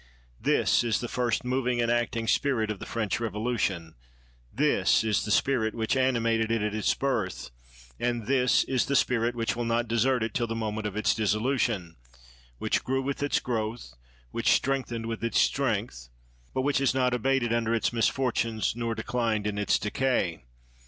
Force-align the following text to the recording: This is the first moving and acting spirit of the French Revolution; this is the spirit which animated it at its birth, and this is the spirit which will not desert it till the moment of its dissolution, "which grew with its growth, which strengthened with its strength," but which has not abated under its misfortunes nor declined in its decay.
This 0.41 0.83
is 0.83 0.99
the 0.99 1.07
first 1.07 1.45
moving 1.45 1.79
and 1.79 1.91
acting 1.91 2.27
spirit 2.27 2.71
of 2.71 2.79
the 2.79 2.87
French 2.87 3.19
Revolution; 3.19 3.93
this 4.51 5.03
is 5.03 5.25
the 5.25 5.29
spirit 5.29 5.75
which 5.75 5.95
animated 5.95 6.49
it 6.49 6.63
at 6.63 6.73
its 6.73 6.91
birth, 6.95 7.51
and 7.99 8.25
this 8.25 8.63
is 8.63 8.87
the 8.87 8.95
spirit 8.95 9.35
which 9.35 9.55
will 9.55 9.63
not 9.63 9.87
desert 9.87 10.23
it 10.23 10.33
till 10.33 10.47
the 10.47 10.55
moment 10.55 10.87
of 10.87 10.95
its 10.97 11.13
dissolution, 11.13 11.97
"which 12.57 12.83
grew 12.83 13.03
with 13.03 13.21
its 13.21 13.39
growth, 13.39 13.93
which 14.31 14.53
strengthened 14.53 15.05
with 15.05 15.23
its 15.23 15.39
strength," 15.39 16.09
but 16.51 16.63
which 16.63 16.79
has 16.79 16.95
not 16.95 17.13
abated 17.13 17.53
under 17.53 17.75
its 17.75 17.93
misfortunes 17.93 18.75
nor 18.75 18.95
declined 18.95 19.45
in 19.45 19.59
its 19.59 19.77
decay. 19.77 20.41